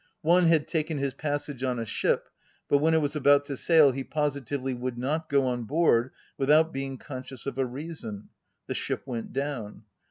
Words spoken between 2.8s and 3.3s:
it was